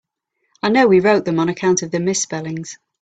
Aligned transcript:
I 0.63 0.69
know 0.69 0.89
he 0.89 0.99
wrote 0.99 1.25
them 1.25 1.39
on 1.39 1.47
account 1.47 1.83
of 1.83 1.91
the 1.91 1.99
misspellings. 1.99 2.79